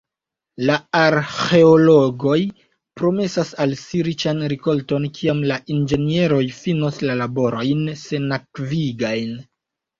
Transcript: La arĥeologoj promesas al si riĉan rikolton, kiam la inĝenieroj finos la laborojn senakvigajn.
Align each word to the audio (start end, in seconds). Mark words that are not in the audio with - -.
La 0.67 0.75
arĥeologoj 0.99 2.37
promesas 3.01 3.53
al 3.67 3.77
si 3.83 4.03
riĉan 4.09 4.43
rikolton, 4.55 5.07
kiam 5.21 5.45
la 5.53 5.61
inĝenieroj 5.77 6.43
finos 6.65 7.01
la 7.09 7.21
laborojn 7.23 7.89
senakvigajn. 8.09 9.35